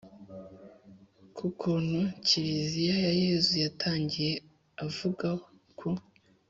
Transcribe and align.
ku 1.35 1.45
kuntu 1.59 1.99
kiliziya 2.27 2.95
ya 3.05 3.11
yezu 3.23 3.53
yatangiye, 3.65 4.33
avuga 4.87 5.27
ku 5.77 5.89